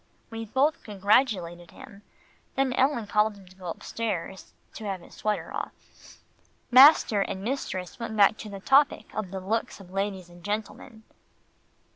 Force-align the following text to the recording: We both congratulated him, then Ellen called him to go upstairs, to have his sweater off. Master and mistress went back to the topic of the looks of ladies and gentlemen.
We 0.31 0.45
both 0.45 0.81
congratulated 0.81 1.69
him, 1.69 2.01
then 2.55 2.73
Ellen 2.73 3.05
called 3.05 3.37
him 3.37 3.45
to 3.45 3.55
go 3.55 3.67
upstairs, 3.67 4.51
to 4.73 4.85
have 4.85 4.99
his 5.01 5.13
sweater 5.13 5.53
off. 5.53 5.73
Master 6.71 7.21
and 7.21 7.43
mistress 7.43 7.99
went 7.99 8.17
back 8.17 8.35
to 8.39 8.49
the 8.49 8.59
topic 8.61 9.13
of 9.13 9.29
the 9.29 9.39
looks 9.39 9.79
of 9.79 9.91
ladies 9.91 10.27
and 10.27 10.43
gentlemen. 10.43 11.03